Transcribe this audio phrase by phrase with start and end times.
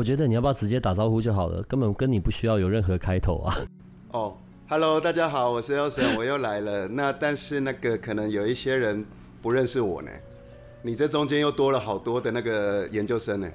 [0.00, 3.54] 我觉得你要不要直接打招呼就好了，根本跟你不需要有任何开头啊。
[4.12, 4.34] 哦
[4.66, 6.88] ，Hello，大家好，我是 Elson，我又来了。
[6.88, 9.04] 那但是那个可能有一些人
[9.42, 10.10] 不认识我呢。
[10.80, 13.50] 你这中间又多了好多的那个研究生呢。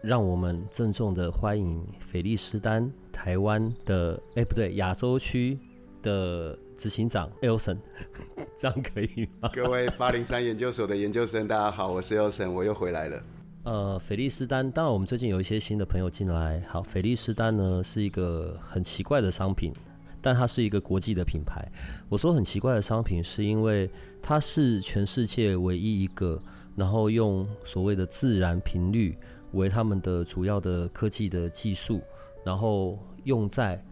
[0.00, 5.58] 让我们郑重的欢迎菲利斯丹台湾的，哎不对，亚洲区
[6.02, 7.76] 的执行长 Elson，
[8.56, 9.50] 这样可以吗？
[9.52, 13.22] 各位八零三研究所的研究生，大家好，我是 Elson，我又回来了。
[13.64, 16.62] 呃，斐利斯丹，当然我们最近有一些新的朋友进来。
[16.68, 19.72] 好，斐利斯丹呢是一个很奇怪的商品，
[20.20, 21.66] 但它是一个国际的品牌。
[22.10, 23.88] 我说很奇怪的商品，是因为
[24.20, 26.38] 它是全世界唯一一个，
[26.76, 29.16] 然后用所谓的自然频率
[29.52, 32.02] 为他们的主要的科技的技术，
[32.44, 33.82] 然后用在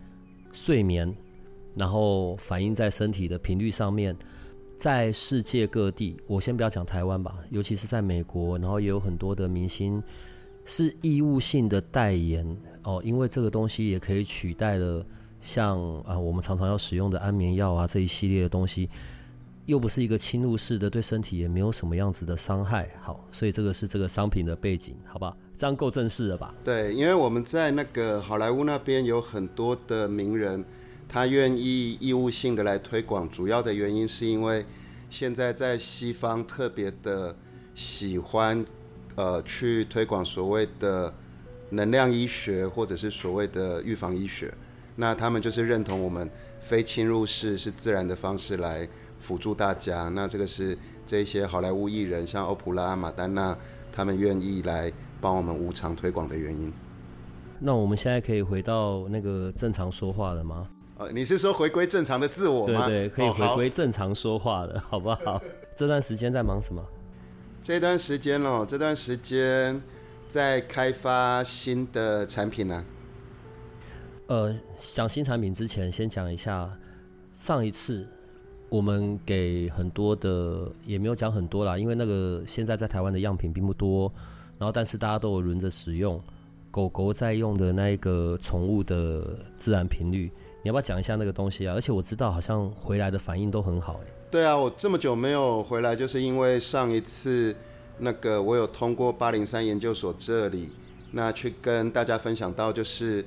[0.52, 1.10] 睡眠，
[1.74, 4.14] 然后反映在身体的频率上面。
[4.76, 10.02] 在世界各地，我先不要讲台湾吧，尤其是在美国，然后也有很多的明星
[10.64, 12.44] 是义务性的代言
[12.82, 15.04] 哦，因为这个东西也可以取代了
[15.40, 18.90] 像啊我们常常要使用的安眠药啊这一系列的东西，
[19.66, 22.88] 又不是一个侵入式的，对身体也没有什么样子的伤害。
[23.00, 25.36] 好，所以这个是这个商品的背景，好吧？
[25.56, 26.52] 这样够正式了吧？
[26.64, 30.64] 对，因为我们在那个好莱坞那边有很多的名人。
[31.12, 34.64] 他愿意义务性的来推广，主要的原因是因为
[35.10, 37.36] 现在在西方特别的
[37.74, 38.64] 喜欢，
[39.14, 41.12] 呃，去推广所谓的
[41.68, 44.50] 能量医学或者是所谓的预防医学。
[44.96, 46.26] 那他们就是认同我们
[46.58, 48.88] 非侵入式是自然的方式来
[49.20, 50.08] 辅助大家。
[50.08, 53.54] 那这个是这些好莱坞艺人，像欧普拉、马丹娜，
[53.92, 54.90] 他们愿意来
[55.20, 56.72] 帮我们无偿推广的原因。
[57.58, 60.68] 那我们现在可以回到那个正常说话了吗？
[61.10, 62.86] 你是说回归正常的自我吗？
[62.86, 65.42] 对对，可以回归正常说话的，哦、好，好不好？
[65.74, 66.84] 这段时间在忙什么？
[67.62, 69.80] 这段时间哦，这段时间
[70.28, 72.84] 在开发新的产品呢、啊。
[74.26, 76.70] 呃，讲新产品之前，先讲一下
[77.30, 78.06] 上一次
[78.68, 84.12] 我们给很多的，也没有讲很多啦，因为那个现在在台湾的样品并不多，
[84.58, 86.20] 然后但是大家都有轮着使用
[86.70, 90.32] 狗狗在用的那一个宠物的自然频率。
[90.64, 91.74] 你要不要讲一下那个东西啊？
[91.74, 94.06] 而且我知道好像回来的反应都很好哎。
[94.30, 97.54] 对啊，我这么久没有回来，就是因为上一次
[97.98, 100.70] 那个我有通过八零三研究所这里，
[101.10, 103.24] 那去跟大家分享到，就是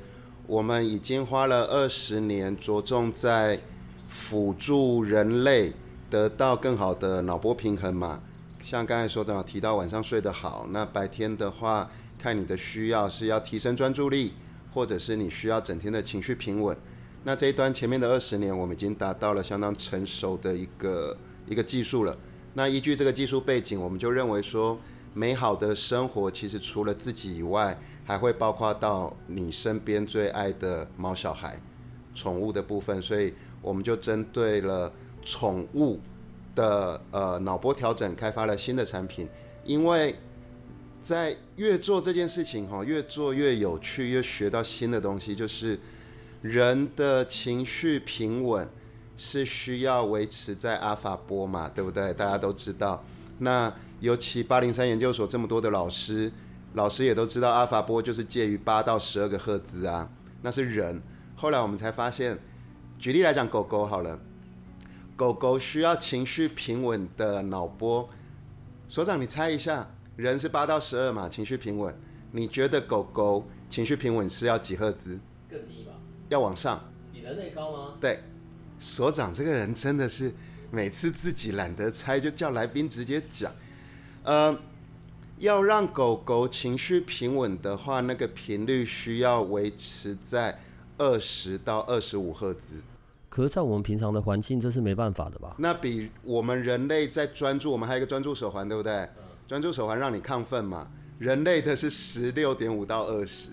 [0.48, 3.60] 我们已经花了二十年，着重在
[4.08, 5.74] 辅助人类
[6.10, 8.22] 得到更好的脑波平衡嘛。
[8.64, 14.32] 像刚才所长提到晚上睡得好，那白天的话，看你的需要是要提升专注力，
[14.74, 16.76] 或者是你需要整天的情绪平稳。
[17.28, 22.16] 那这一端前面的二十年，我们已经达到了相当成熟的一个一个技术了。
[22.54, 24.78] 那依据这个技术背景，我们就认为说，
[25.16, 27.76] 美好的生活其实除了自己以外，
[28.06, 31.60] 还会包括到你身边最爱的猫小孩、
[32.14, 33.02] 宠物的部分。
[33.02, 34.94] 所以我们就针对了
[35.24, 36.00] 宠物
[36.54, 39.28] 的呃脑波调整，开发了新的产品。
[39.64, 40.14] 因为
[41.02, 45.80] 在越做这件事情哈，越做越有趣，越学到新的东西，就是。
[46.46, 48.70] 人的情绪平稳
[49.18, 52.14] 是需要维持在阿法波嘛，对不对？
[52.14, 53.04] 大家都知道。
[53.40, 56.32] 那尤其八零三研究所这么多的老师，
[56.74, 60.08] 老师也都知道阿法波就是介于八到十二个赫兹啊，
[60.44, 61.02] 那是人。
[61.36, 62.38] 后来我们才发现，
[63.00, 64.20] 举例来讲，狗狗好了，
[65.16, 68.08] 狗狗需要情绪平稳的脑波。
[68.88, 71.92] 所长，你猜一下，人是八到十二嘛，情绪平稳，
[72.34, 75.20] 你觉得狗狗情绪平稳是要几赫兹？
[75.50, 75.85] 更低。
[76.30, 76.84] 要往上，
[77.14, 77.94] 比人类高吗？
[78.00, 78.20] 对，
[78.80, 80.34] 所长这个人真的是
[80.72, 83.52] 每次自己懒得猜，就叫来宾直接讲。
[84.24, 84.58] 呃，
[85.38, 90.60] 要让狗狗情绪平稳的话，那个频率需要维持在
[90.98, 92.76] 二十到二十五赫兹。
[93.30, 95.56] 可是，在我们平常的环境，这是没办法的吧？
[95.60, 98.94] 那比我们人类在专注，我们还有一个专注手环，对不对？
[98.94, 99.24] 嗯。
[99.48, 100.88] 专注手环让你亢奋嘛？
[101.20, 103.50] 人类的是十六点五到二十。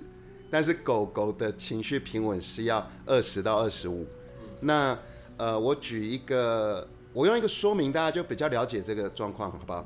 [0.53, 4.07] 但是狗狗的情绪平稳是要二十到二十五。
[4.61, 4.97] 那
[5.39, 9.83] 呃，我举一个，我用一个说明，大家就比较了解这个状况，好不好？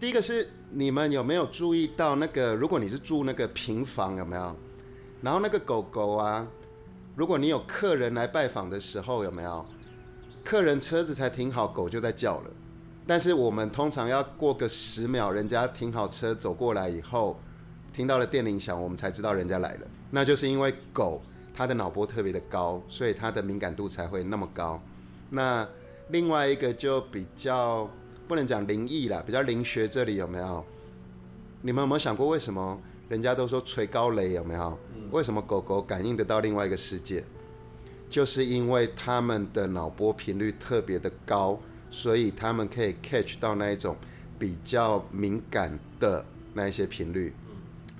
[0.00, 4.56] 第一个是你们有没有注意到那个，如果你是住那个平房，有没有？
[5.20, 6.46] 然后那个狗狗啊，
[7.14, 9.62] 如果你有客人来拜访的时候，有没有？
[10.42, 12.50] 客人车子才停好，狗就在叫了。
[13.06, 17.38] 但是我们通常要过个十秒，人家停好车走过来以后，
[17.94, 19.80] 听到了电铃响，我们才知道人家来了。
[20.10, 21.22] 那就是因为狗
[21.54, 24.80] 它的脑波特别的高，所以它的敏感度才会那么高。
[25.30, 25.68] 那
[26.08, 27.88] 另外一个就比较
[28.26, 29.86] 不能讲灵异啦，比较灵学。
[29.86, 30.64] 这里有没有？
[31.62, 34.78] 你们有没有想过为什么人家都说锤高雷有没有？
[35.10, 37.24] 为什么狗狗感应得到另外一个世界？
[38.08, 41.58] 就是因为它们的脑波频率特别的高，
[41.90, 43.96] 所以它们可以 catch 到那一种
[44.38, 46.24] 比较敏感的
[46.54, 47.34] 那一些频率。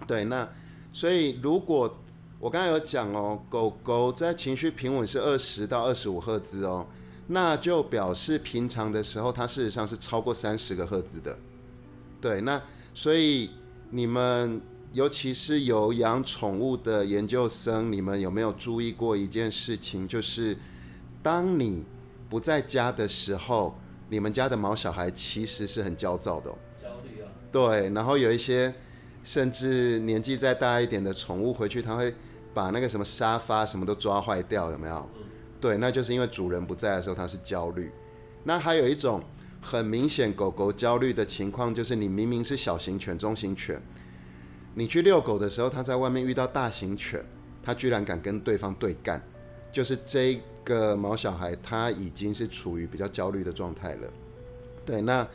[0.07, 0.49] 对，那
[0.99, 1.97] 所以如果
[2.41, 6.85] 我刚才有讲哦，狗狗在情绪平稳是二十到二十五赫兹哦。
[7.29, 11.39] 那就表示平常的时候，它事实上是超过三十个赫兹的。
[12.21, 12.61] 对，那
[12.93, 13.51] 所以
[13.91, 14.61] 你们
[14.93, 20.09] 尤其是有养宠物的研究生，你们有没有注意过一件事情？
[20.09, 20.59] 就是
[21.23, 21.85] 当你
[22.29, 23.79] 不在家的时候，
[24.09, 26.51] 你们家的毛小孩其实是很焦躁的。
[26.77, 27.31] 焦虑啊。
[27.53, 28.75] 对，然后有一些
[29.25, 32.15] 甚至年纪再大一点的宠物回去，它会
[32.55, 35.09] 把那个什么沙发什么都抓坏掉，有没有？
[35.61, 37.91] 对，那就是因为主人不在的时候，它是焦虑。
[38.45, 39.23] 那还有一种
[39.61, 43.83] 很明显狗狗焦虑的情况，就是你明明是小型犬、中型犬，
[44.75, 47.25] 你去遛狗的时候，它在外面遇到大型犬，
[47.63, 49.21] 它居然敢跟对方对干，
[49.73, 54.09] 就是这个毛小孩，它已经是处于比较焦虑的状态了。
[54.87, 55.27] 对，那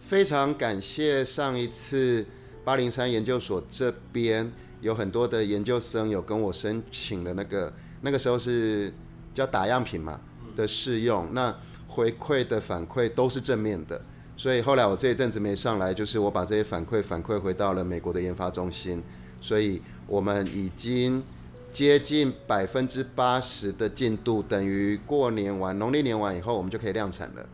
[0.00, 2.24] 非常感谢上一次
[2.66, 8.92] 八零三研究所这边有很多的研究生有跟我申请了那个，那个时候是。
[9.36, 10.18] 叫打样品嘛
[10.56, 11.54] 的试用，那
[11.88, 14.00] 回馈的反馈都是正面的，
[14.34, 19.02] 所以后来我这一阵子没上来，就是我把这些反馈反馈回到了美国的研发中心，
[19.42, 21.22] 所以我们已经
[21.70, 27.46] 接近百分之八十的进度，等于过年完农历年完以后，我们就可以量产了。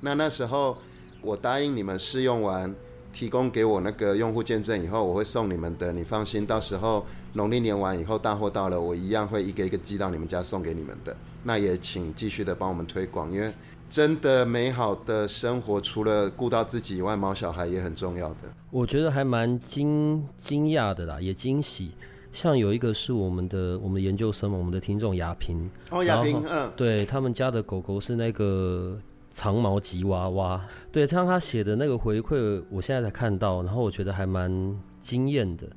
[0.00, 0.78] 那那时候
[1.20, 2.74] 我答应你们试用完，
[3.16, 7.02] 提供给我那个用户见证以后，我会送你们的，你放心，到时候
[7.32, 11.16] 农历年完以后大货到了，我一样会一个一个寄到你们家送给你们的。
[11.42, 13.50] 那也请继续的帮我们推广，因为
[13.88, 18.36] 真的美好的生活，除了顾到自己以外，毛小孩也很重要的。
[18.70, 21.92] 我觉得还蛮惊惊讶的啦，也惊喜。
[22.32, 29.00] 像有一个是我们的我们研究生，我们的听众雅萍哦，雅萍，嗯，对他们家的狗狗是那个
[29.36, 34.50] 长毛吉娃娃，对，像他写的那个回馈，我现在才看到，然后我觉得还蛮
[34.98, 35.68] 惊艳的。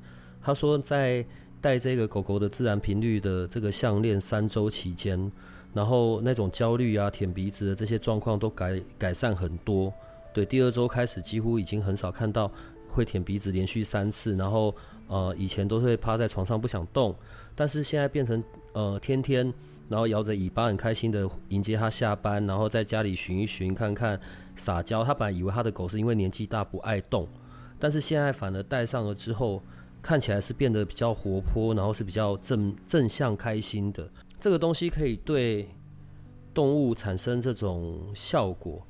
[0.42, 1.26] 他说在
[1.60, 5.30] 戴这个狗狗的自然频率的这个项链三周期间。
[5.72, 9.94] 然后那种焦虑啊、舔鼻子的这些状况都改改善很多。
[10.34, 12.52] 对，第二周开始几乎已经很少看到
[12.90, 14.36] 会舔鼻子连续三次。
[14.36, 14.76] 然后
[15.08, 17.16] 呃，以前都会趴在床上不想动，
[17.56, 18.44] 但是现在变成
[18.74, 19.54] 呃天天，
[19.88, 24.20] 然后摇着尾巴很开心的迎接他下班，然后在家里寻一寻看看
[24.56, 25.04] 撒娇。
[25.04, 27.28] 他本来以为他的狗是因为年纪大不爱动，
[27.80, 29.64] 但是现在反而戴上了之后，
[30.02, 34.08] 看起来是变得比较活泼，然后是比较正正向开心的。
[34.40, 35.68] 这个东西可以对
[36.54, 38.86] 动物产生这种效果。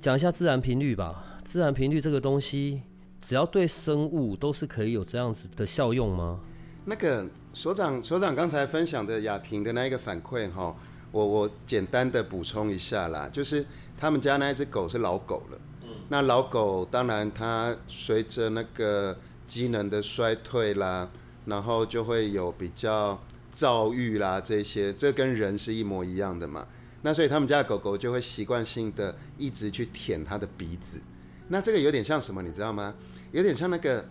[0.00, 1.38] 讲一下自然频率吧。
[1.44, 2.82] 自然频率这个东西，
[3.20, 6.40] 只要对生物都是可以有这样子的效用吗？
[6.84, 10.74] 那个所长，所长刚才分享的亚平的那一个反馈哈，
[11.12, 13.64] 我我简单的补充一下啦，就是
[13.98, 15.58] 他们家那一只狗是老狗了。
[15.82, 15.88] 嗯。
[16.08, 19.16] 那老狗当然它随着那个
[19.46, 21.08] 机能的衰退啦，
[21.46, 23.20] 然后就会有比较。
[23.52, 26.64] 躁郁啦，这些这跟人是一模一样的嘛。
[27.02, 31.00] 那所以他们家的狗狗就会习惯性的一直去舔它的鼻子。
[31.48, 32.94] 那这个有点像什么，你知道吗？
[33.32, 34.04] 有点像那个，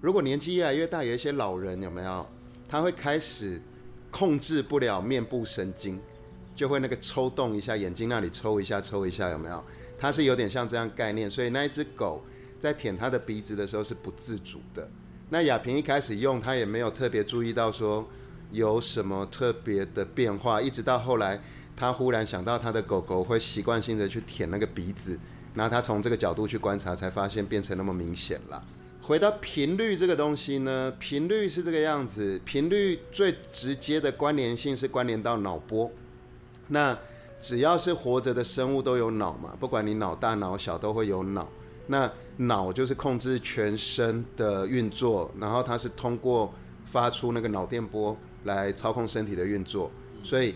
[0.00, 2.26] 如果年纪越来越大，有一些老人有没有？
[2.68, 3.60] 他会开始
[4.10, 5.98] 控制不了面部神经，
[6.54, 9.64] 就会那个抽动一下，眼睛那里抽一下抽一下，有没有？
[9.98, 11.30] 它是有点像这样概念。
[11.30, 12.22] 所以那一只狗
[12.58, 14.88] 在舔它的鼻子的时候是不自主的。
[15.30, 18.08] 那亚平一开始用，他也没有特别注意到说。
[18.50, 20.58] 有什么特别的变化？
[20.58, 21.38] 一直到后来，
[21.76, 25.18] 他忽然想到他的狗狗会习惯性的去舔那个鼻子，
[25.58, 28.64] 然后他从这个角度去观察，才发现变成那么明显了。
[29.02, 35.90] 回到频率这个东西呢，频率是这个样子，频率最直接的关联性是关联到脑波。
[36.68, 36.96] 那
[37.40, 41.48] 只要是活着的生物都有脑嘛，不管你脑大脑小都会有脑。
[41.88, 46.54] 那脑就是控制全身的运作，然后它是通过
[46.86, 48.16] 发出那个脑电波。
[48.44, 49.90] 来操控身体的运作，
[50.22, 50.54] 所以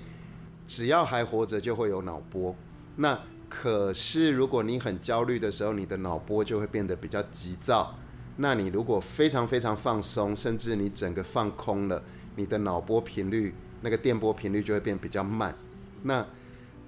[0.68, 2.54] 只要还活着就会有脑波。
[2.94, 3.18] 那
[3.54, 7.94] 可是如果你很焦虑的时候，你的脑波就会变得比较急躁。
[8.38, 12.02] 那你如果非常非常放松，甚至你整个放空了，
[12.35, 15.54] 你的脑波频率那个电波频率就会变比较慢。
[16.02, 16.26] 那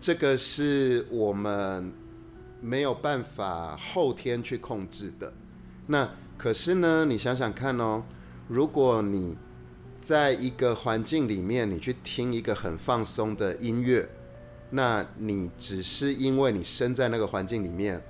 [0.01, 1.93] 这个是我们
[2.63, 5.31] 没有办法后天去控制的。
[5.89, 8.03] 那可是呢，你想想看哦，
[8.49, 9.37] 如果你
[10.01, 14.09] 在一个环境里面，你去听一个很放松的音乐，
[14.75, 18.03] 那你只是因为你身在那个环境里面。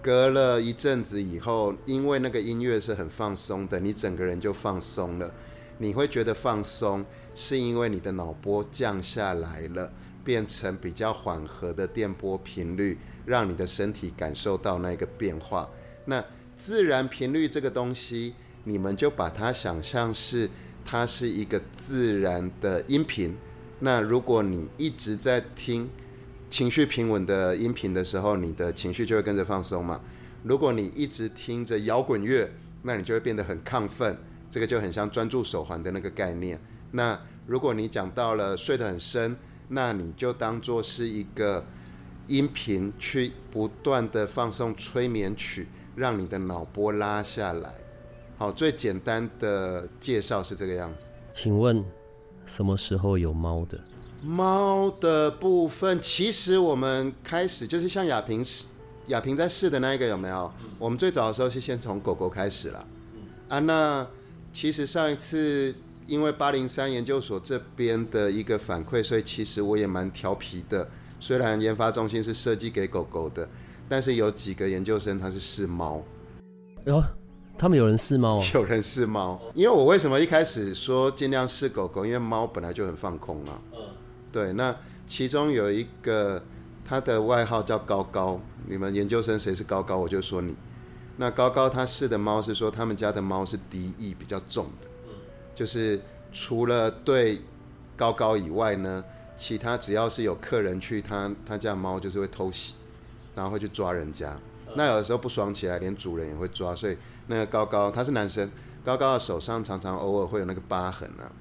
[0.00, 5.34] 隔了一阵子以后，因为那个音乐是很放松的，你整个人就放松了。
[5.78, 12.96] 你会觉得放松，是因为你的脑波降下来了，变成比较缓和的电波频率，
[13.26, 15.68] 让你的身体感受到那个变化。
[16.04, 16.24] 那
[16.56, 20.48] 自然频率这个东西，你们就把它想象是
[20.84, 23.36] 它是一个自然的音频。
[23.80, 25.90] 那如果你一直在听。
[26.50, 30.00] 情绪平稳的音频的时候，你的情绪就会跟着放松嘛。
[30.42, 32.50] 如果你一直听着摇滚乐，
[32.82, 34.16] 那你就会变得很亢奋。
[34.50, 36.58] 这个就很像专注手环的那个概念。
[36.92, 39.36] 那如果你讲到了睡得很深，
[39.68, 41.62] 那你就当做是一个
[42.28, 47.74] 音频去不断的放松催眠曲，让你的脑波拉下来。
[48.38, 51.04] 好，最简单的介绍是这个样子。
[51.30, 51.84] 请问
[52.46, 53.78] 什么时候有猫的？
[54.22, 58.66] 猫的部分，其实我们开始就是像亚萍试，
[59.06, 60.52] 亚萍在试的那一个有没有？
[60.78, 62.86] 我们最早的时候是先从狗狗开始了。
[63.48, 64.06] 啊，那
[64.52, 65.74] 其实上一次
[66.06, 70.88] 因为八零三研究所这边的一个反馈，所以其实我也蛮调皮的。
[71.20, 73.48] 虽然研发中心是设计给狗狗的，
[73.88, 76.02] 但是有几个研究生他是试猫。
[76.86, 77.02] 哟，
[77.56, 78.42] 他们有人试猫？
[78.52, 79.40] 有人试猫。
[79.54, 82.04] 因为我为什么一开始说尽量试狗狗？
[82.04, 83.58] 因为猫本来就很放空啊。
[84.30, 86.42] 对，那其中有一个，
[86.84, 88.40] 他的外号叫高高。
[88.66, 89.96] 你们研究生谁是高高？
[89.96, 90.54] 我就说你。
[91.16, 94.88] 那高高他试的猫是说，他们家的猫是敌意比较重的，
[95.54, 96.00] 就是
[96.32, 97.40] 除了对
[97.96, 99.02] 高高以外呢，
[99.36, 102.74] 其他只要是有客人去他他家猫，就是会偷袭，
[103.34, 104.38] 然后会去抓人家。
[104.76, 106.74] 那有的时候不爽起来，连主人也会抓。
[106.74, 106.96] 所以
[107.28, 108.48] 那个高高他是男生，
[108.84, 111.32] 高高的手上常常偶尔会有那个疤痕啊。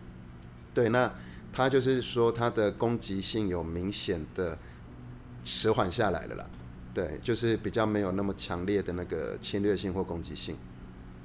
[0.74, 1.12] 对，那。
[1.58, 4.56] 他就是说，他的攻击性有明显的
[5.44, 6.48] 迟缓下来了啦，
[6.94, 10.56] 对，就是比较没有那么强烈的那个侵略性或攻击性，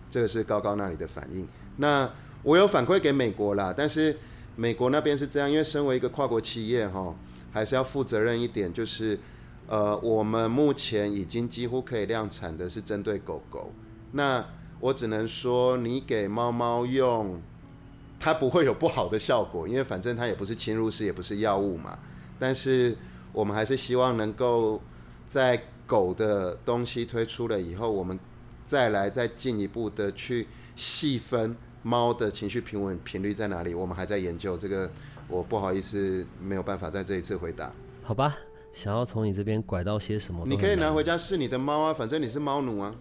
[0.09, 1.47] 这个是高高那里的反应。
[1.77, 2.11] 那
[2.43, 4.17] 我有反馈给美国啦，但是
[4.57, 7.15] 美国那边是这样，因为身为一个跨国企业哈，
[7.53, 9.19] 还是要负责任一点，就是
[9.67, 13.71] 呃，我们目前已经几乎可以量产的是针对狗狗，
[14.12, 14.43] 那
[14.81, 17.39] 我只能说，你给猫猫用。
[18.23, 21.99] 它不会有不好的效果，因为反正它也不是侵入式，也不是药物嘛。
[22.38, 22.97] 但是
[23.33, 24.81] 我们还是希望能够
[25.26, 28.17] 在狗的东西推出了以后，我们
[28.64, 33.75] 再来再进一步的去细分猫的情绪平稳频率在哪里。
[33.75, 34.88] 我们还在研究这个，
[35.26, 37.73] 我不好意思没有办法在这一次回答。
[38.05, 38.37] 好吧，
[38.73, 40.45] 想要从你这边拐到些什么？
[40.47, 42.95] 你可以拿回家试你的猫啊，反正你是猫奴啊。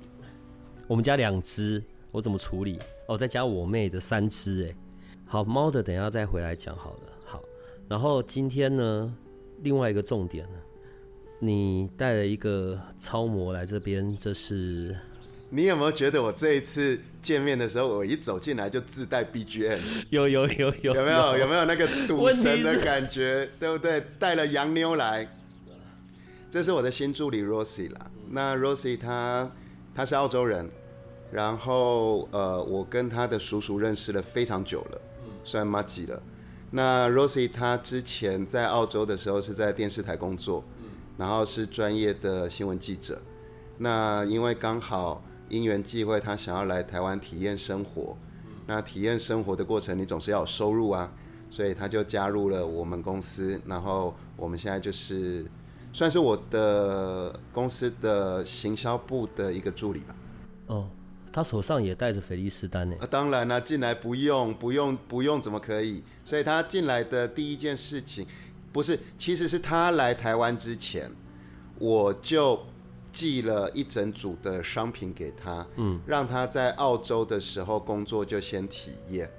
[0.87, 2.79] 我们家两只，我怎么处理？
[3.07, 4.75] 哦，再加我妹的三只，哎。
[5.31, 6.99] 好，猫的等一下再回来讲好了。
[7.23, 7.41] 好，
[7.87, 9.15] 然后今天呢，
[9.61, 10.59] 另外一个重点呢，
[11.39, 14.93] 你带了一个超模来这边，这是？
[15.49, 19.79] 你有没有觉得我这一次见面的时候，我一走进来就自带 BGM？
[20.09, 23.47] 有有有有，有没有有没有那个赌神的感觉？
[23.57, 24.03] 对不对？
[24.19, 25.25] 带了洋妞来，
[26.49, 28.11] 这是我的新助理 Rosie 啦。
[28.29, 29.49] 那 Rosie 她
[29.95, 30.69] 她是澳洲人，
[31.31, 35.01] 然后呃，我跟她的叔叔认识了非常久了。
[35.43, 36.21] 算麻吉了。
[36.71, 40.63] 那 Rosie 她之前在澳洲的时候是在电视台工作，
[41.17, 43.21] 然后是专业的新闻记者。
[43.77, 48.15] 那因为刚好因缘际会，她想要来台湾体验生活。
[48.67, 51.11] 那体验生活的过程，你总是要有收入啊，
[51.49, 53.59] 所以她就加入了我们公司。
[53.65, 55.45] 然后我们现在就是
[55.91, 60.15] 算是我的公司的行销部的一个助理吧。
[60.67, 60.89] 哦。
[61.31, 62.95] 他手上也带着菲利斯丹呢。
[62.99, 66.03] 啊，当然了，进来不用，不用，不用，怎么可以？
[66.25, 68.25] 所以他进来的第一件事情，
[68.71, 71.09] 不是，其实是他来台湾之前，
[71.79, 72.59] 我就
[73.11, 79.29] 寄了一整组的商品给他，嗯，让他在澳洲的时候工作就先体验。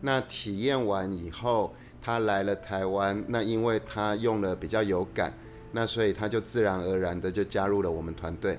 [0.00, 5.36] 那体验完以后，他来了台湾，那因为他用了比较有感，
[5.72, 8.58] 那所以他就自然而然的就加入了我们团队。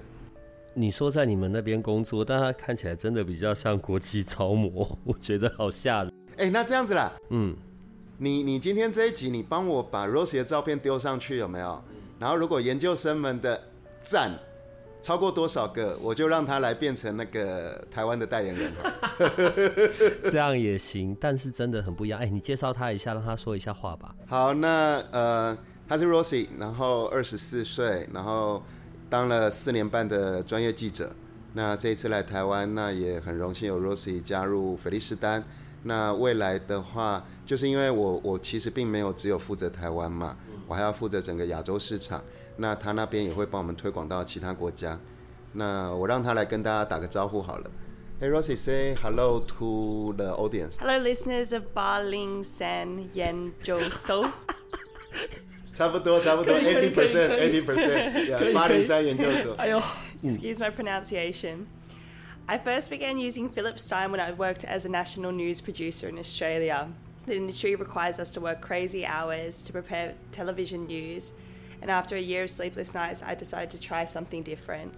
[0.73, 6.13] 你说在你们那边工作，但他看起来真的比较像国际超模，我觉得好吓人。
[6.37, 7.55] 哎、欸，那这样子啦，嗯，
[8.17, 11.83] 你你今天这一集，你帮我把 Rosie 的照片丢上去有没有？
[12.19, 13.61] 然后如果研究生们的
[14.03, 14.31] 赞。
[15.03, 18.71] 超过多少个，我就让他来变成那个台湾的代言人。
[20.29, 22.19] 这样也行，但是真的很不一样。
[22.19, 24.13] 哎，你介绍他一下，让他说一下话吧。
[24.27, 28.61] 好，那呃，他是 Rosie，然后二十四岁，然后
[29.11, 31.13] 当了四年半的专业记者。
[31.53, 35.43] 那这一次来台湾，那也很荣幸有 Rosie 加入菲利斯丹。
[35.83, 42.23] 那未来的话，就是因为我我其实并没有只有负责台湾嘛，我还要负责整个亚洲市场。
[42.55, 44.97] 那他那边也会帮我们推广到其他国家。
[45.51, 47.69] 那我让他来跟大家打个招呼好了。
[48.21, 50.75] Hey Rosie, say hello to the audience.
[50.79, 54.25] Hello, listeners of 巴灵山研究所。
[55.72, 58.52] 差不多，差不多，eighty percent, eighty percent。
[58.54, 59.54] 巴灵山研究所。
[59.56, 59.82] 哎呦，
[60.24, 61.66] excuse my pronunciation.
[62.46, 66.18] I first began using Philips Stein when I worked as a national news producer in
[66.18, 66.88] Australia.
[67.26, 71.32] The industry requires us to work crazy hours to prepare television news.
[71.82, 74.92] and after a year of sleepless nights, I decided to try something different.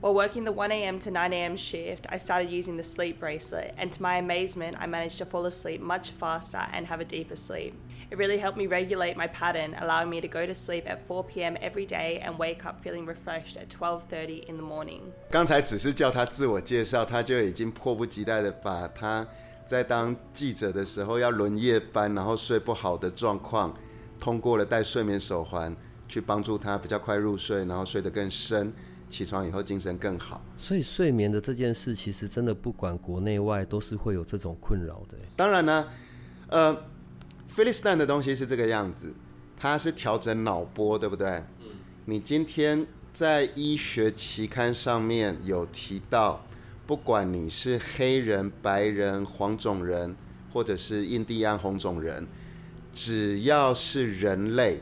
[0.00, 4.02] While working the 1am to 9am shift, I started using the sleep bracelet, and to
[4.02, 7.72] my amazement, I managed to fall asleep much faster and have a deeper sleep.
[8.10, 11.24] It really helped me regulate my pattern, allowing me to go to sleep at 4
[11.24, 11.56] p.m.
[11.62, 15.00] every day and wake up feeling refreshed at 12:30 in the morning.
[15.30, 19.26] 刚才只是叫他自我介绍，他就已经迫不及待的把他
[19.64, 23.74] 在当记者的时候要轮夜班，然后睡不好的状况，
[24.20, 25.74] 通过了戴睡眠手环。
[26.06, 28.72] 去帮助他比较快入睡，然后睡得更深，
[29.09, 30.41] 起床以后精神更好。
[30.55, 35.17] 所以睡眠的这件事，其实真的不管国内外都是会有这种困扰的。
[35.35, 35.87] 当然呢，
[36.47, 36.73] 呃
[37.53, 39.13] ，Philips Stein 的东西是这个样子，
[39.57, 41.29] 它是调整脑波，对不对？
[41.59, 41.67] 嗯。
[42.05, 46.45] 你今天在医学期刊上面有提到，
[46.85, 50.15] 不管你是黑人、白人、黄种人，
[50.53, 52.27] 或者是印第安红种人，
[52.93, 54.81] 只要是人类。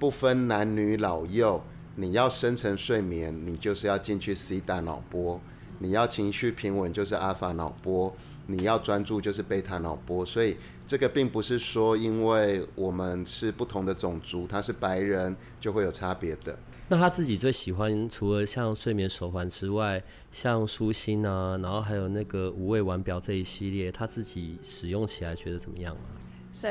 [0.00, 1.60] 不分男女老幼，
[2.00, 5.40] 你要深层睡眠，你就是要进去 Theta 脑波；
[5.80, 8.12] 你要情绪平稳，就是 Alpha 脑波；
[8.46, 10.24] 你要专注，就是贝塔脑波。
[10.24, 16.56] 所以这个并不是说，因为我们是不同的种族，他是白人就会有差别的。
[16.86, 26.06] 那他自己最喜欢，除了像睡眠手环之外，像舒心啊，然后还有那个无畏腕表这一系列，他自己使用起来觉得怎么样啊
[26.52, 26.68] ？So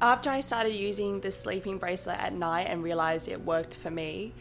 [0.00, 4.32] After I started using the sleeping bracelet at night and realized it worked for me,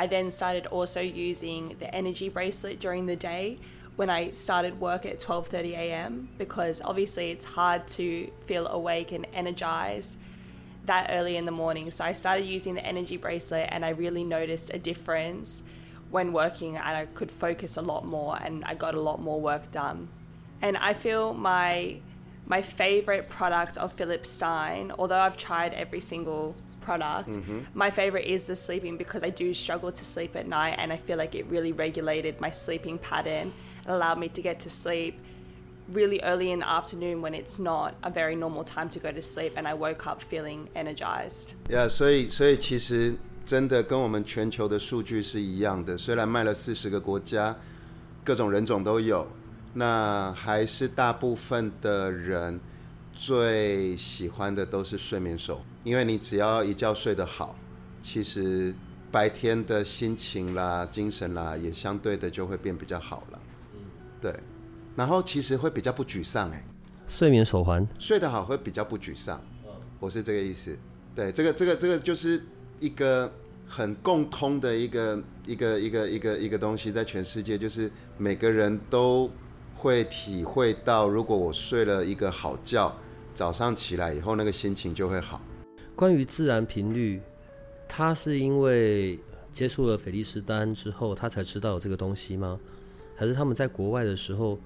[0.00, 3.58] I then started also using the energy bracelet during the day
[3.96, 6.30] when I started work at 12:30 a.m.
[6.38, 10.16] because obviously it's hard to feel awake and energized
[10.86, 11.90] that early in the morning.
[11.90, 15.64] So I started using the energy bracelet and I really noticed a difference
[16.08, 19.38] when working and I could focus a lot more and I got a lot more
[19.38, 20.08] work done.
[20.62, 22.00] And I feel my
[22.46, 27.59] my favorite product of Philip Stein, although I've tried every single product, mm-hmm.
[27.73, 30.97] my favorite is the sleeping because I do struggle to sleep at night and I
[30.97, 33.51] feel like it really regulated my sleeping pattern
[33.85, 35.15] and allowed me to get to sleep
[35.91, 39.21] really early in the afternoon when it's not a very normal time to go to
[39.21, 41.53] sleep and I woke up feeling energized.
[41.69, 47.55] Yeah, 所以所以其实真的跟我们全球的数据是一样的，虽然卖了四十个国家，
[48.23, 49.27] 各种人种都有。
[49.77, 52.59] 那还是大部分的人
[53.13, 57.56] 最喜欢的都是睡眠手， 因为你只要一觉睡得好，
[58.02, 58.74] 其实
[59.10, 63.38] 白天的心情啦、精神啦，也相对的就会变比较好了。
[64.20, 64.34] 对，
[64.96, 66.64] 然后其实会比较不沮丧哎。
[67.06, 69.40] 睡眠手环睡得好会比较不沮丧，
[69.98, 70.76] 我是这个意思。
[71.14, 72.42] 对，这个这个这个就是
[72.78, 73.32] 一个
[73.66, 79.30] 很共通的一个一个一个一个一个东西，在全世界就是每个人都。
[79.82, 82.94] 会体会到，如果我睡了一个好觉，
[83.32, 85.40] 早上起来以后那个心情就会好。
[85.94, 87.20] 关于自然频率，
[87.88, 89.18] 他是因为
[89.52, 92.58] 接触了菲利斯丹之后，他才知道有这个东西吗？
[93.16, 94.58] 还是他们在国外的时候，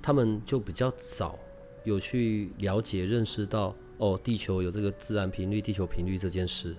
[0.00, 1.38] 他们就比较早
[1.84, 6.74] 有去了解、认识到哦，地球有这个自然频率、地球频率这件事？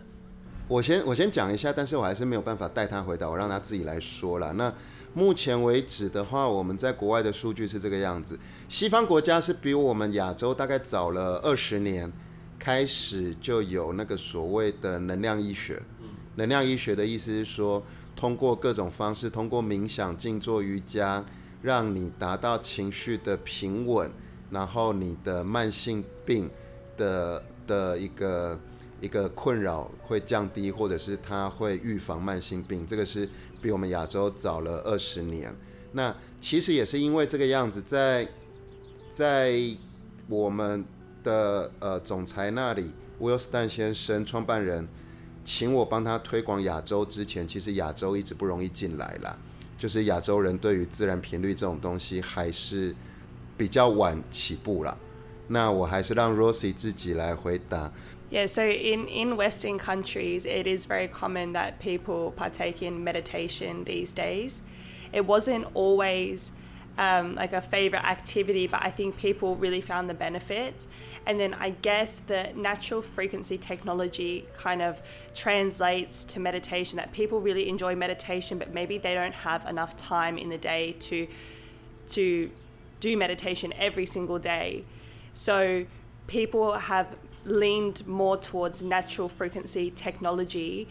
[0.67, 4.53] 我先我先讲一下，但是我还是没有办法带他回答，我让他自己来说了。
[4.53, 4.73] 那
[5.13, 12.09] 目前为止的话，我们在国外的数据是这个样子：西方国家是比我们亚洲大概早了二十年，
[12.61, 15.81] 开始就有那个所谓的能量医学。
[16.35, 17.81] 能量医学的意思是说，
[18.15, 21.25] 通过各种方式，通过冥想、静坐、瑜伽，
[21.63, 24.11] 让你达到情绪的平稳，
[24.51, 26.47] 然后你的慢性病
[26.95, 28.59] 的的一个。
[29.01, 33.27] 一个困扰会降低，或者是它会预防慢性病，这个是
[33.59, 35.51] 比我们亚洲早了二十年。
[35.93, 38.29] 那其实也是因为这个样子，在
[39.09, 39.59] 在
[40.27, 40.85] 我们
[41.22, 44.86] 的呃总裁那里，Will Stein 先生创办人
[45.44, 49.38] 请我帮他推广亚洲之前，其实亚洲一直不容易进来啦，
[49.78, 52.94] 就是亚洲人对于自然频率这种东西还是
[53.56, 54.96] 比较晚起步啦。
[55.48, 57.92] 那我还是让 Rosie 自己来回答。
[58.28, 64.12] Yeah, so in, in Western countries, it is very common that people partake in meditation these
[64.12, 64.62] days.
[65.12, 66.50] It wasn't always
[66.98, 70.88] um, like a favorite activity, but I think people really found the benefits.
[71.25, 75.01] And then I guess the natural frequency technology kind of
[75.35, 80.37] translates to meditation that people really enjoy meditation, but maybe they don't have enough time
[80.37, 81.27] in the day to
[82.09, 82.51] to
[82.99, 84.83] do meditation every single day.
[85.33, 85.85] So
[86.27, 90.87] people have leaned more towards natural frequency technology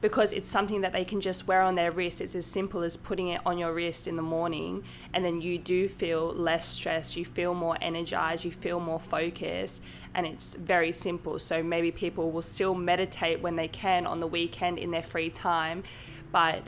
[0.00, 2.20] because it's something that they can just wear on their wrist.
[2.20, 5.58] It's as simple as putting it on your wrist in the morning, and then you
[5.58, 9.80] do feel less stressed, you feel more energized, you feel more focused,
[10.14, 11.38] and it's very simple.
[11.38, 15.30] So maybe people will still meditate when they can on the weekend in their free
[15.30, 15.82] time,
[16.30, 16.62] but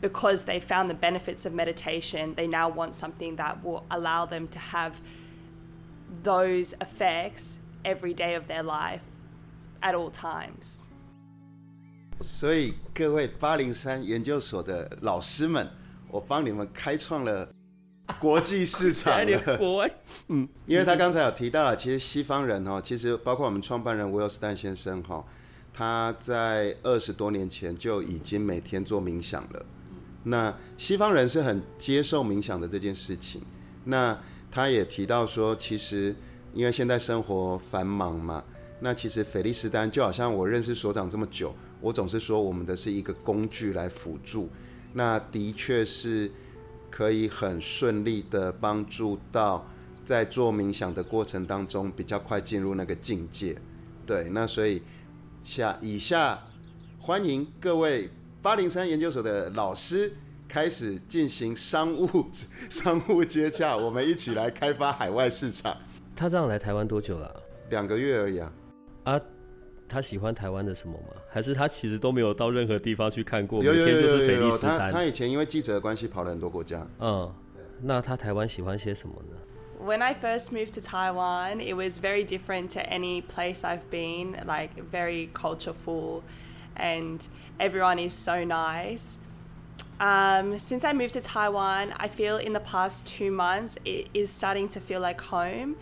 [0.00, 4.48] because they found the benefits of meditation, they now want something that will allow them
[4.48, 5.00] to have
[6.24, 9.02] those effects every day of their life
[9.80, 10.86] at all times.
[12.20, 15.68] 所以各位八零三研究所的老师们，
[16.08, 17.48] 我帮你们开创了
[18.20, 19.90] 国际市场了。
[20.28, 25.24] 嗯， 因为他刚才有提到了，其实西方人哈，其实包括我们创办人威尔斯丹先生哈，
[25.72, 29.66] 他在二十多年前就已经每天做冥想了。
[30.24, 33.40] 那西方人是很接受冥想的这件事情。
[33.84, 34.16] 那
[34.50, 36.14] 他也提到说，其实
[36.54, 38.44] 因为现在生活繁忙嘛，
[38.84, 41.54] 那其实菲利斯丹就好像我认识所长这么久。
[41.80, 44.48] 我总是说，我们的是一个工具来辅助，
[44.92, 46.28] 那的确是
[46.90, 49.64] 可以很顺利的帮助到
[50.04, 53.56] 在做冥想的过程当中比较快进入那个境界。
[54.04, 54.82] 对，那所以
[55.44, 56.42] 下以下
[56.98, 58.10] 欢迎各位
[58.42, 60.12] 八零三研究所的老师
[60.48, 62.26] 开始进行商务
[62.68, 65.76] 商务接洽，我们一起来开发海外市场。
[66.16, 67.34] 他这样来台湾多久了啊？
[67.70, 68.52] 两个月而已啊。
[69.03, 69.21] 啊。
[69.89, 71.13] 他喜欢台湾的什么吗？
[71.29, 73.63] 还是他其实都没有到任何地方去看过？
[73.63, 74.91] 有有有有有，每天就是斐利斯丹。
[74.91, 76.85] 他他以前因为记者的关系跑了很多国家。
[76.99, 77.33] 嗯，
[77.81, 79.37] 那他台湾喜欢些什么呢？
[79.81, 84.33] When I first moved to Taiwan, it was very different to any place I've been.
[84.45, 86.23] Like very cultureful,
[86.75, 87.21] and
[87.57, 89.15] everyone is so nice.
[90.01, 94.29] Um, since I moved to Taiwan, I feel in the past two months it is
[94.29, 95.77] starting to feel like home.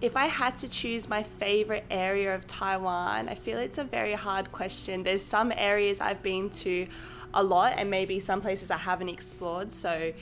[0.00, 4.14] If I had to choose my favorite area of Taiwan, I feel it's a very
[4.14, 5.02] hard question.
[5.02, 6.86] There's some areas I've been to
[7.34, 9.70] a lot, and maybe some places I haven't explored.
[9.70, 10.12] So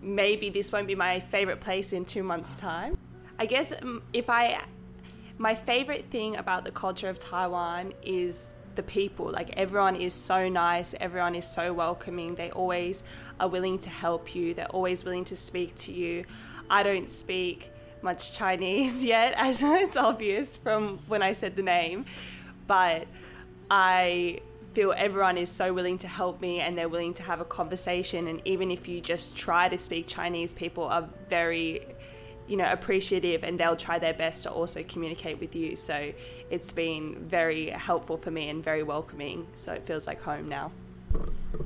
[0.00, 2.96] maybe this won't be my favorite place in two months' time.
[3.36, 4.62] I guess um, if I,
[5.38, 9.28] my favorite thing about the culture of Taiwan is the people.
[9.28, 12.36] Like everyone is so nice, everyone is so welcoming.
[12.36, 13.02] They always
[13.40, 16.26] are willing to help you, they're always willing to speak to you.
[16.70, 22.06] I don't speak much Chinese yet, as it's obvious from when I said the name.
[22.66, 23.06] But
[23.70, 24.40] I
[24.74, 28.28] feel everyone is so willing to help me and they're willing to have a conversation.
[28.28, 31.86] And even if you just try to speak Chinese, people are very,
[32.46, 35.74] you know, appreciative and they'll try their best to also communicate with you.
[35.76, 36.12] So
[36.50, 39.46] it's been very helpful for me and very welcoming.
[39.56, 40.70] So it feels like home now.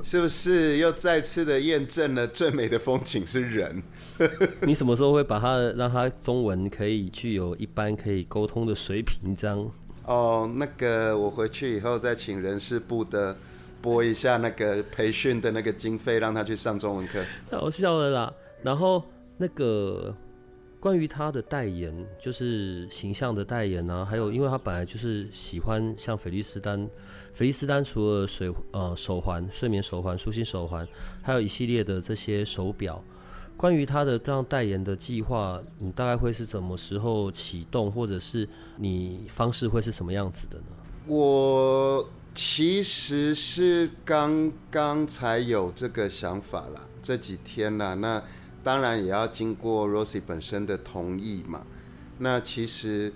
[0.02, 3.82] 是不是又再次的验证了最美的风景是人？
[4.62, 9.34] 你什么时候会把它让它中文可以具有一般可以沟通的水平？
[9.36, 9.70] 这样
[10.04, 13.36] 哦，那个我回去以后再请人事部的
[13.80, 17.24] 拨一下那个培训的那个经费，让他去上中文课。
[17.50, 18.32] 太好笑了啦！
[18.62, 19.02] 然后
[19.36, 20.14] 那个。
[20.84, 26.86] 关于他的代言，就是形象的代言啊，还有，因为他本来就是喜欢像斐利斯丹，
[27.32, 30.86] 斐利斯丹除了水呃手环、睡眠手环、舒心手环，
[31.22, 33.02] 还有一系列的这些手表。
[33.56, 40.66] 关于他的这样代言的计划，你大概会是什么时候启动，或者是你方式会是什么样子的呢？
[41.06, 48.22] 我其实是刚刚才有这个想法啦，这几天啦，那。
[48.64, 51.66] 当然也要经过 Rosie 本身的同意嘛。
[52.18, 53.12] 那其实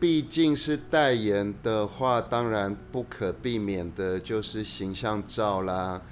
[0.00, 6.02] 毕竟是代言的话，当然不可避免的就是形象照啦、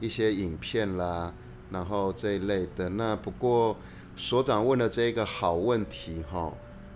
[0.00, 1.34] 一些影片啦，
[1.70, 2.90] 然后这一类的。
[2.90, 3.76] 那不过
[4.16, 6.52] 所长问的这个好问题哈，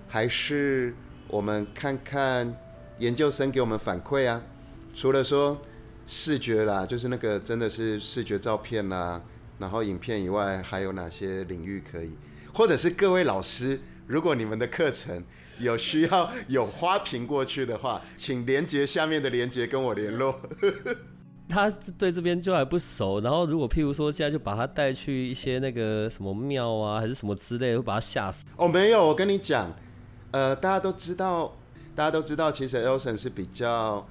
[0.08, 0.94] 还是
[1.28, 2.54] 我们看看
[2.98, 4.42] 研究生给我们反馈啊。
[4.94, 5.58] 除了说
[6.06, 9.20] 视觉啦，就是那个真的是视觉照片啦。
[9.58, 12.12] 然后影片以外还有哪些领域可以？
[12.52, 15.24] 或者是各位老师，如果你们的课程
[15.58, 20.40] 有需要有花瓶过去的话，请连接下面的连接跟我联络。
[21.48, 28.44] 他对这边就还不熟，然后如果譬如说现在就把他带去一些那个什么庙啊，还是什么之类的，会把他吓死。
[28.56, 29.70] 哦，没有，我跟你讲，
[30.30, 31.56] 呃，大家都知道，
[31.94, 34.06] 大家都知道，其实 Elson 是比较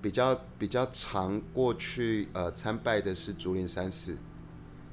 [0.00, 4.16] 比较比较常过去呃参拜的是竹林山寺。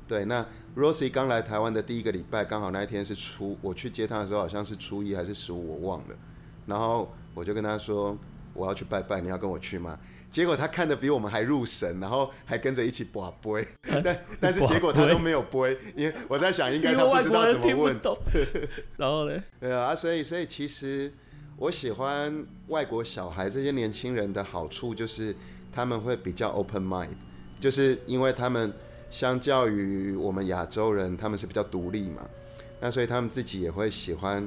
[0.07, 6.15] 对，那 Rosie 刚来台湾的第一个礼拜，刚好那一天是初，我去接他的时候好像是初一还是十五，我忘了。
[6.67, 8.15] 然后我就跟他说，
[8.53, 9.97] 我要去拜拜，你要跟我去吗？
[10.29, 13.65] 结果他看的比我们还入神，然后还跟着一起拔杯，
[14.03, 17.99] 但 但是结果他都没有杯，因为我在想应该他不知道怎么问。
[18.97, 19.43] 然后呢？
[19.59, 21.11] 对啊，所以所以其实
[21.57, 25.35] 我喜欢外国小孩这些年轻人的好处就是
[25.71, 27.09] 他们会比较 open mind，
[27.59, 28.71] 就是因为他们。
[29.09, 32.27] 相较于我们亚洲人，他们是比较独立嘛，
[32.81, 34.45] 那所以他们自己也会喜欢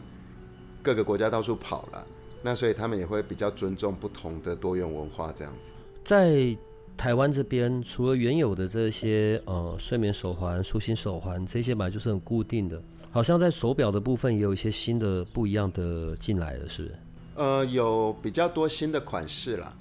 [0.83, 2.07] 各个国家到处跑了，
[2.43, 5.71] 那所以他们也会比较尊重不同的多元文化这样子。
[6.05, 6.57] 在
[6.97, 16.95] 台湾这边，除了原有的这些呃睡眠手环、舒心手环这些本来就是很固定的，好像在手表的部分也有一些新的不一样的进来了，是不是？
[17.37, 19.75] 呃，有比较多新的款式啦。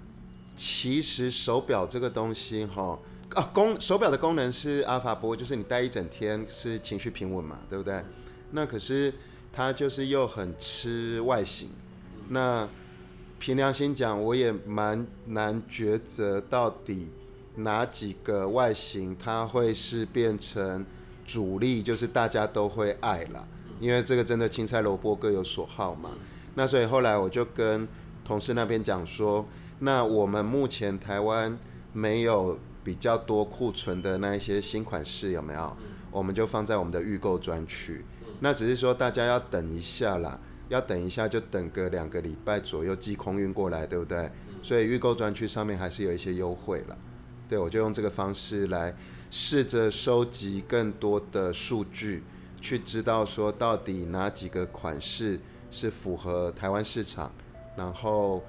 [0.56, 2.98] 其实手表这个东西哈。
[3.36, 8.02] 啊，功手表的功能是阿法波，就是你戴一整天是情绪平稳嘛，对不对？
[8.52, 9.14] 那可是
[9.52, 11.70] 它就是又很吃外形。
[12.30, 12.68] 那
[13.38, 17.10] 凭良心讲，我也蛮难抉择到底
[17.56, 20.86] 哪几个外形它会是变成
[21.26, 23.46] 主力，就是大家都会爱啦。
[23.82, 26.12] 因为这个真的青菜萝卜各有所好嘛。
[26.56, 27.86] 那所以后来我就跟
[28.24, 29.46] 同事那边讲说，
[29.80, 31.60] 那我们目前台湾
[31.92, 32.58] 没有。
[32.88, 35.78] 比较多库存的那一些新款式有没有？
[36.10, 38.06] 我们就放在我们的预购专区。
[38.40, 44.32] 那只是说大家要等一下啦，要等一下就等个两个礼拜左右寄空运过来，对不对？
[44.64, 46.98] 所以预购专区上面还是有一些优惠了。
[47.50, 48.96] 对，我就用这个方式来
[49.30, 52.24] 试着收集更多的数据，
[52.62, 55.38] 去知道说到底哪几个款式
[55.70, 57.30] 是符合台湾市场，
[57.76, 58.42] 然后。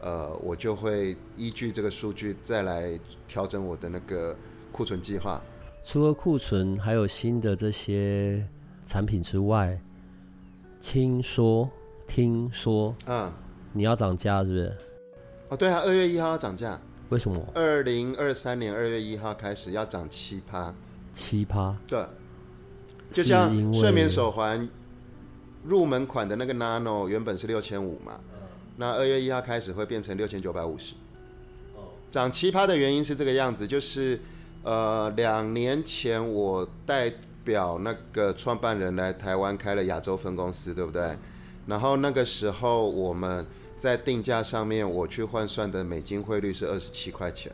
[0.00, 4.36] 呃，我就会依据这个数据再来调整我的那个
[4.70, 5.42] 库存计划。
[5.82, 8.46] 除了库存，还有新的这些
[8.82, 9.80] 产品之外，
[10.80, 11.68] 听说
[12.06, 13.32] 听说，嗯，
[13.72, 14.76] 你要涨价是不是？
[15.48, 16.80] 哦，对啊，二月一号要涨价。
[17.08, 17.40] 为什么？
[17.54, 20.74] 二零二三年二月一号开始要涨七趴。
[21.12, 21.76] 七趴？
[21.86, 22.04] 对。
[23.08, 24.68] 就像睡眠手环
[25.62, 28.20] 入门款的那个 Nano，原本是六千五嘛。
[28.78, 30.92] 那二月一号开始会变成六千九百五十，
[31.74, 34.20] 哦涨七趴的原因是这个样子，就是
[34.62, 37.10] 呃两年前我代
[37.42, 41.16] 表那个创办人来台湾开了亚洲分公司，对不对？
[41.66, 43.46] 然后那个时候我们
[43.78, 47.50] 在定价上面，我去换算的美金汇率是二十七块钱，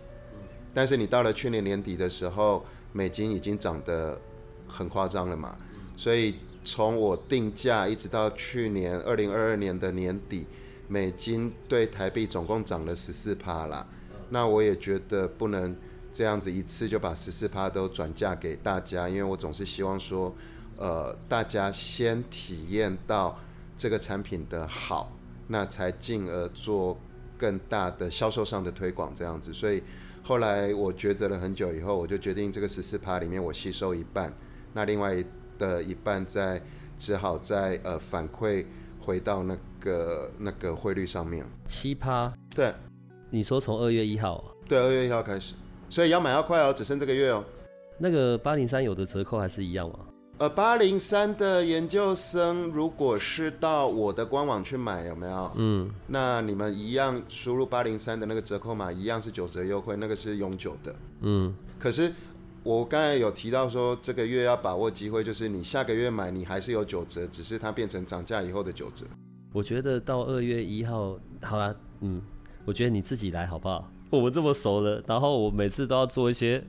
[0.74, 4.20] 但是你到了去年年底的时候，美金已经涨得
[4.66, 5.56] 很夸张了嘛，
[5.96, 10.46] 所以从我定价一直到去年二零二二年的年底。
[10.88, 13.86] 美金对台币总共涨了十四趴啦，
[14.30, 15.74] 那我也觉得不能
[16.12, 20.34] 这样子一次就把十四趴都转嫁给大家，因为我总是希望说，
[20.76, 23.38] 呃，大家先体验到
[23.78, 25.10] 这个产品的好，
[25.48, 26.98] 那才进而做
[27.38, 29.54] 更大的销售上的推广这样子。
[29.54, 29.82] 所以
[30.22, 34.32] 后来我抉择了很久以后，我就决定这个十四趴里面我吸收一半，
[34.74, 35.24] 那另外
[35.58, 36.62] 的一半再
[36.98, 38.66] 只好再呃反馈
[39.00, 40.30] 回到那个。
[40.38, 42.72] 那个汇率上面七趴，对，
[43.30, 45.54] 你说从二月一号，对，二月一号开始，
[45.88, 47.44] 所以要买要快哦，只剩这个月哦。
[47.98, 49.98] 那个八零三有的折扣还是一样吗？
[50.38, 55.52] 呃，八零三的研究生如果是到我的官网去买，有没有？
[55.54, 60.94] 嗯，那你们一样输入八零三的那个折扣码，一样是九折优惠，那个是永久的。
[61.20, 62.12] 嗯，可是
[62.64, 69.06] 我刚才有提到说，这个月要把握机会，就是你下个月买，你还是有九折，只是它变成涨价以后的九折。
[69.52, 72.22] 我觉得到二月一号，好啦，嗯，
[72.64, 73.90] 我觉得你自己来好不好？
[74.10, 76.62] 我们这么熟了，然后我每次都要做一些，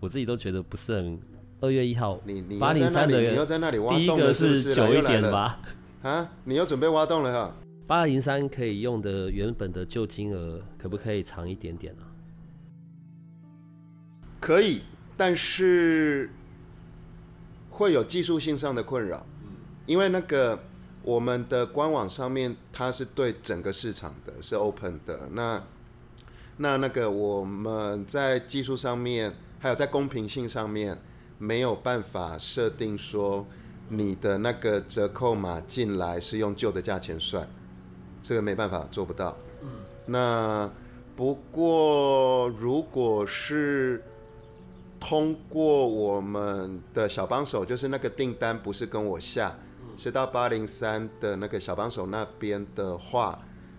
[0.00, 1.18] 我自己都觉得不是很。
[1.58, 5.58] 二月一号，你你八零三的，你又在那里挖洞第一个是久一点吧？
[6.02, 7.56] 啊，你又准备挖洞了哈？
[7.86, 12.04] 八零三可以用的原本的旧金额，可不可以长一点点啊？
[14.38, 14.82] 可以，
[15.16, 16.30] 但是
[17.70, 19.24] 会有技术性上的困扰，
[19.86, 20.58] 因为那个。
[21.06, 25.28] 我们的官网上面，它是对整个市场的，是 open 的。
[25.34, 25.62] 那
[26.56, 30.98] 那那个我们在技术上面，还有在公平性上面，
[31.38, 33.46] 没有办法设定说
[33.88, 37.48] 你的那个折扣码进来是用旧的价钱算，
[38.20, 39.36] 这个没办法做不到。
[39.62, 39.68] 嗯，
[40.06, 40.68] 那
[41.14, 44.02] 不过如果是
[44.98, 49.56] 通过我们的小帮手，就是那个订单不是跟我下，
[49.96, 53.38] 是到八零三的那个小帮手那边的话，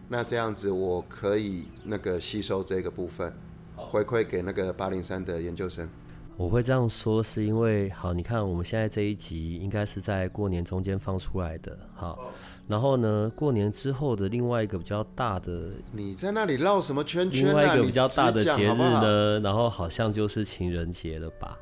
[0.09, 3.31] 那这样子我可以那个吸收这个部分，
[3.75, 5.87] 回馈给那个八零三的研究生。
[6.35, 12.31] 我会这样说，是因为好，你看我们现在这一集应该是在过年中间放出来的，好，
[12.67, 17.47] 然后呢，过年之后的另外一个比较大的，你在那里绕什么圈圈啊？
[17.47, 19.07] 另外一个比较大的节日呢，好好
[19.43, 21.57] 然后好像就是情人节了吧？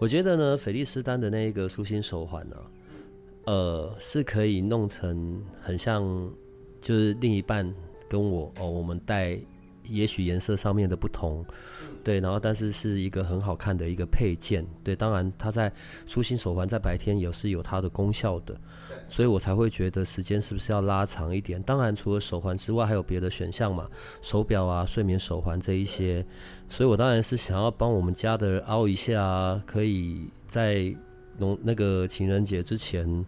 [0.00, 2.56] 我觉得呢，菲利斯丹的那一个舒心手环呢，
[3.44, 6.02] 呃，是可以弄成很像，
[6.80, 7.72] 就是另一半
[8.08, 9.38] 跟我哦，我们带。
[9.88, 11.44] 也许颜色上面的不同，
[12.04, 15.70] 对，然后但是是一个很好看的一个配件，对，当然它在
[16.06, 18.56] 舒心手环在白天也是有它的功效的，
[19.08, 21.60] 所以我才会觉得时间是不是要拉长一点？
[21.64, 26.24] 当然除了手环之外还有别的选项嘛，手表啊、睡眠手环这一些，
[26.68, 30.94] 所以我当然是想要帮我们家的凹一下，可以在
[31.38, 33.24] 农那个情人节之前。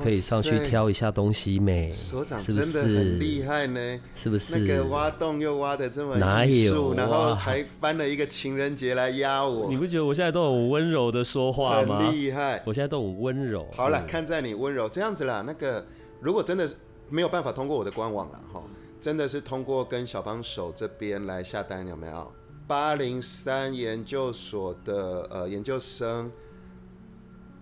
[0.00, 1.90] 可以上去挑一下东西没？
[1.90, 4.56] 所长真的很厉害呢，是不是？
[4.56, 6.94] 那个挖洞又挖的这么哪有？
[6.94, 9.68] 然后还搬了一个情人节来压我。
[9.68, 11.98] 你不觉得我现在都很温柔的说话吗？
[11.98, 13.66] 很厉害，我现在都很温柔。
[13.74, 15.42] 好了，看在你温柔这样子啦。
[15.44, 15.84] 那个
[16.20, 16.70] 如果真的
[17.10, 18.62] 没有办法通过我的官网了哈，
[19.00, 22.32] 真的是通过跟小帮手这边来下单有没有？
[22.68, 26.30] 八零三研究所的呃研究生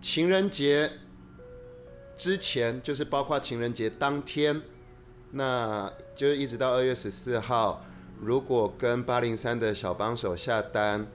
[0.01, 0.91] 情人节。
[2.19, 4.63] 之前就是包括情人节当天，
[5.33, 7.85] 那就是一直到二月十四号，
[8.23, 11.07] 如果跟八零三的小帮手下单，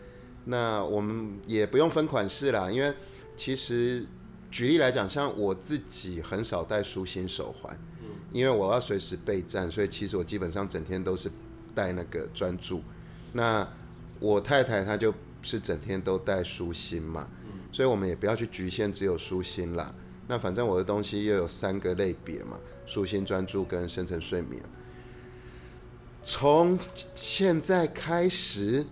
[0.45, 2.93] 那我们也不用分款式啦，因为
[3.35, 4.05] 其实
[4.51, 7.75] 举例来讲，像我自己很少戴舒心手环，
[8.31, 11.31] 因为我要随时备战，所以其实我基本上整天都是
[11.73, 12.83] 戴那个专注。
[13.33, 13.67] 那
[14.19, 17.27] 我太太她就是整天都戴舒心嘛，
[17.71, 19.93] 所以我们也不要去局限只有舒心啦。
[20.27, 24.61] 那反正我的东西又有三个类别嘛，舒心、专注跟深层睡眠。
[26.23, 26.77] 从
[27.15, 28.85] 现在开始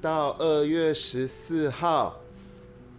[0.00, 2.20] 到二月十四号，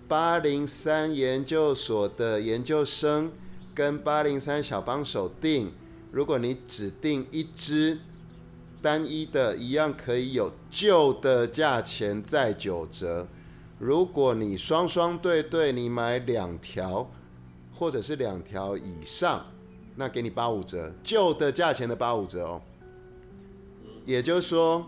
[0.07, 3.31] 八零三研究所的研究生
[3.73, 5.71] 跟八零三小帮手订，
[6.11, 7.99] 如果你只订一支
[8.81, 13.27] 单一的，一样可以有旧的价钱再九折。
[13.79, 17.09] 如果你双双对对，你买两条。
[17.75, 19.45] 或者是两条以上，
[19.95, 22.61] 那给你八五折，旧的价钱的八五折哦。
[24.05, 24.85] 也就是说，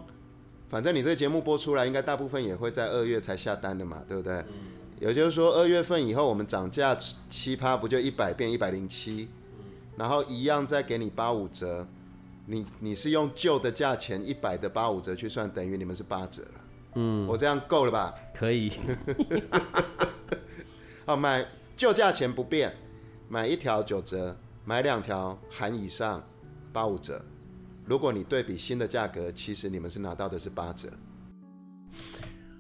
[0.69, 4.43] 反正你这个节目播出来，应该大部分也会在二月才下单的嘛，对不对？
[4.99, 6.93] 也就是说，二月份以后我们涨价
[7.29, 9.29] 七趴，不就一百变一百零七，
[9.95, 11.87] 然后一样再给你八五折。
[12.47, 16.43] 你你是用旧的价钱一百的八五折去算，等于你们是八折。
[16.95, 18.13] 嗯，我这样够了吧？
[18.33, 18.71] 可以。
[21.05, 21.45] 哦，买。
[21.77, 22.71] 旧价钱不变，
[23.27, 26.21] 买一条九折，买两条含以上
[26.71, 27.19] 八五折。
[27.85, 30.89] 如果你对比新的价格，其实你们是拿到的是八折。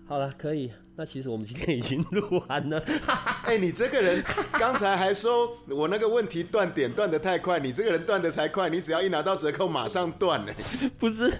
[0.07, 0.71] 好了，可以。
[0.95, 2.79] 那其实我们今天已经录完了。
[3.45, 8.71] 哎、欸，你这个人刚才还说我那个问题断点断的太快，你这个人断的才快。
[8.71, 10.51] 你只要一拿到折扣，马上断呢。
[10.97, 11.31] 不是。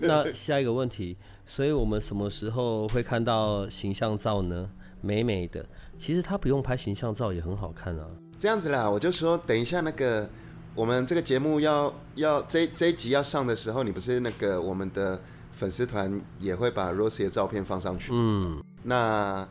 [0.00, 4.70] 那下一个问题，所以我们什么时候会看到形象照呢？
[5.00, 5.66] 美美的。
[5.96, 8.06] 其实他不用拍形象照也很好看啊。
[8.38, 10.28] 这样子啦，我就说等一下那个
[10.74, 15.20] 我们这个节目要要这这一集要上的时候，你不是那个我们的
[15.52, 18.12] 粉丝团也会把 Rosie 的照片放上去。
[18.14, 18.62] 嗯。
[18.84, 19.46] 那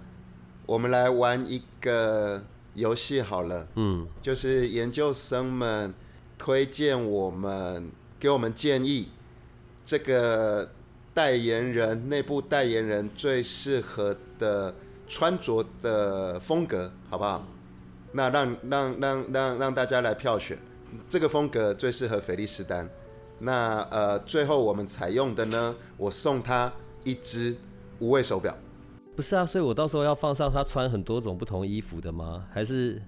[0.66, 3.68] 我们来玩一个游戏好了。
[3.76, 4.08] 嗯。
[4.22, 5.94] 就是研究生们
[6.38, 9.10] 推荐我们给我们建议，
[9.86, 10.72] 这个
[11.14, 14.74] 代言人内部代言人最适合的。
[15.14, 17.46] 穿着的风格好不好？
[18.14, 20.58] 那让让让让让大家来票选，
[21.10, 22.90] 这个风格最适合菲利斯丹。
[23.40, 26.72] 那呃，最后我们采用的呢，我送他
[27.04, 27.54] 一只
[28.00, 28.56] 无畏手表。
[29.14, 32.46] 不是啊，所以我到时候要放上他穿很多种不同衣服的吗？
[32.54, 33.02] 还是？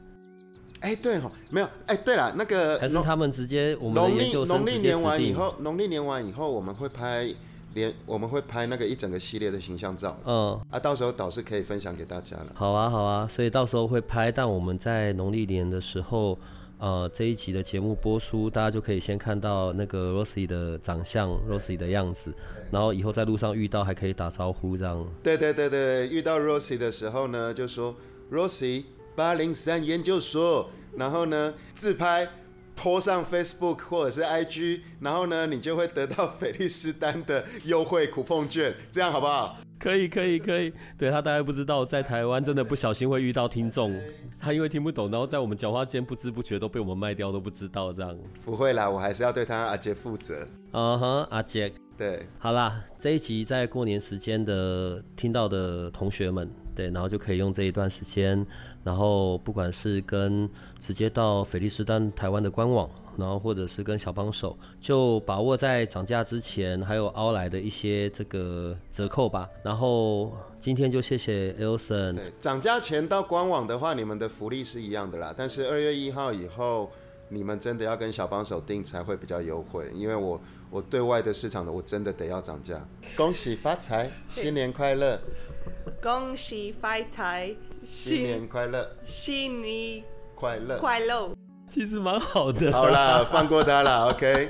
[0.82, 1.66] 哎、欸，对哈，没有。
[1.86, 3.94] 哎、欸，对了，那个还是他们直接我们。
[3.94, 7.34] 农历农历年完以后，农历年完以后，我们会拍。
[7.74, 12.48] 连我们会拍那个一整个系列的形象照，嗯，啊，到时候导师可以分享给大家了。
[12.54, 16.38] 好啊，好啊，所以到时候会拍，但我们在农历年的时候，
[16.78, 22.34] 呃，这一集的节目播出，大家就可以先看到那个 Rosie 的长相，Rosie 的样子，
[22.72, 25.06] 然后以后在路上遇到还可以打招呼这样。
[25.24, 27.96] 对对对对，遇到 Rosie 的时候呢，就说
[28.32, 28.84] Rosie，
[29.16, 32.28] 八零三研究所，然后呢自拍
[32.76, 39.58] po 上 Facebook 或者是 IG，然后呢你就会得到菲利斯丹的优惠 coupon 券，这样好不好？
[39.80, 43.94] 可以可以可以，对，他大概不知道，在台湾真的不小心会遇到听众，
[44.40, 48.18] 他因为听不懂，然后在我们讲话间不知不觉都被我们卖掉，都不知道这样。
[48.46, 50.48] 不会啦，我还是要对他阿杰负责。
[50.72, 58.46] 嗯哼，阿杰，对，好啦，这一集在过年时间的听到的同学们，对，然后就可以用这一段时间，
[58.84, 60.50] 然后不管是跟
[60.80, 62.90] 直接到菲利斯丹台湾的官网。
[63.16, 69.48] 然后或者是跟小帮手，就把握在涨价之前，还有奥莱的一些这个折扣吧。
[69.64, 72.16] 然后今天就谢谢 Elson。
[72.16, 75.32] 对，涨价前到官网的话，你们的福利是一样的啦。
[75.38, 76.92] 但是二月一号以后，
[77.34, 82.80] 你们真的要跟小帮手订才会比较优惠，因为我我对外的市场的我真的得要涨价。
[83.18, 85.20] 恭喜发财，新年快乐！
[86.02, 88.88] 恭喜发财，新年快乐！
[89.04, 90.04] 新年
[90.36, 90.78] 快乐！
[90.78, 91.32] 快乐！
[91.68, 92.72] 其实蛮好的。
[92.72, 94.50] 好啦，放过他了， OK。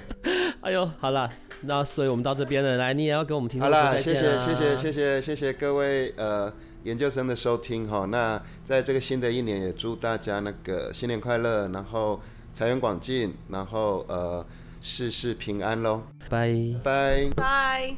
[0.61, 1.29] 哎呦，好啦，
[1.61, 4.15] 那所以我们到这边了，来，你也要跟我们听众说再见。
[4.15, 6.51] 好啦，谢谢谢谢谢谢谢谢各位呃
[6.84, 8.05] 研究生的收听哈。
[8.05, 12.19] 那在这个新的一年，也祝大家那个新年快乐，然后
[12.54, 14.45] 财源广进，然后呃
[14.80, 16.04] 事事平安喽。
[16.30, 17.97] 拜拜拜。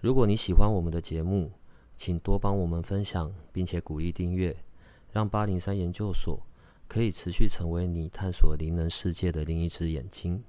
[0.00, 1.50] 如果你喜欢我们的节目，
[1.96, 4.54] 请多帮我们分享，并且鼓励订阅，
[5.10, 6.38] 让八零三研究所。
[6.88, 10.40] 可以持续成为你探索灵能世界的另一只眼睛。